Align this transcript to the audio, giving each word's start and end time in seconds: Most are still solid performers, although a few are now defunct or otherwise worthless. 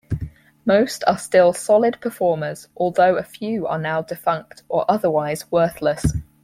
Most 0.65 1.03
are 1.05 1.19
still 1.19 1.53
solid 1.53 2.01
performers, 2.01 2.67
although 2.75 3.17
a 3.17 3.23
few 3.23 3.67
are 3.67 3.77
now 3.77 4.01
defunct 4.01 4.63
or 4.67 4.83
otherwise 4.89 5.45
worthless. 5.51 6.07